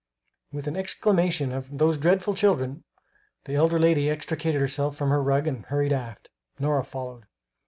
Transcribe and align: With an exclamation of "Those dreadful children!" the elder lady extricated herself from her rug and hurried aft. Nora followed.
With 0.51 0.65
an 0.65 0.75
exclamation 0.75 1.51
of 1.51 1.77
"Those 1.77 1.99
dreadful 1.99 2.33
children!" 2.33 2.83
the 3.45 3.53
elder 3.53 3.77
lady 3.77 4.09
extricated 4.09 4.59
herself 4.59 4.95
from 4.95 5.09
her 5.11 5.21
rug 5.21 5.45
and 5.45 5.63
hurried 5.67 5.93
aft. 5.93 6.31
Nora 6.57 6.83
followed. 6.83 7.25